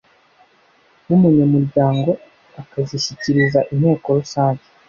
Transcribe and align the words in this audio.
W 1.07 1.09
umunyamuryango 1.17 2.09
akazishyikiriza 2.61 3.59
inteko 3.73 4.07
rusange 4.19 4.63